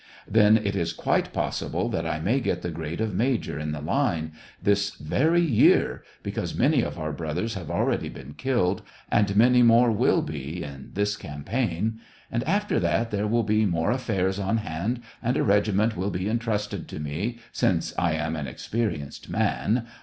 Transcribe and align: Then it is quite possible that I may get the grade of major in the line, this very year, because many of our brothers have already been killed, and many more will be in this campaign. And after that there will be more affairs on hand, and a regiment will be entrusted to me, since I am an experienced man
Then 0.27 0.57
it 0.57 0.75
is 0.75 0.93
quite 0.93 1.31
possible 1.31 1.87
that 1.89 2.07
I 2.07 2.19
may 2.19 2.39
get 2.39 2.63
the 2.63 2.71
grade 2.71 3.01
of 3.01 3.13
major 3.13 3.59
in 3.59 3.71
the 3.71 3.81
line, 3.81 4.31
this 4.59 4.95
very 4.95 5.41
year, 5.43 6.01
because 6.23 6.57
many 6.57 6.81
of 6.81 6.97
our 6.97 7.11
brothers 7.13 7.53
have 7.53 7.69
already 7.69 8.09
been 8.09 8.33
killed, 8.33 8.81
and 9.11 9.35
many 9.35 9.61
more 9.61 9.91
will 9.91 10.23
be 10.23 10.63
in 10.63 10.89
this 10.95 11.15
campaign. 11.15 11.99
And 12.31 12.43
after 12.45 12.79
that 12.79 13.11
there 13.11 13.27
will 13.27 13.43
be 13.43 13.67
more 13.67 13.91
affairs 13.91 14.39
on 14.39 14.57
hand, 14.57 15.01
and 15.21 15.37
a 15.37 15.43
regiment 15.43 15.95
will 15.95 16.09
be 16.09 16.27
entrusted 16.27 16.87
to 16.87 16.99
me, 16.99 17.37
since 17.51 17.93
I 17.95 18.13
am 18.13 18.35
an 18.35 18.47
experienced 18.47 19.29
man 19.29 19.85